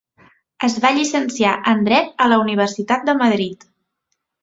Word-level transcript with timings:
Es 0.67 0.77
va 0.85 0.91
llicenciar 0.95 1.53
en 1.73 1.85
Dret 1.89 2.25
a 2.25 2.29
la 2.35 2.43
Universitat 2.47 3.09
de 3.11 3.19
Madrid. 3.25 3.73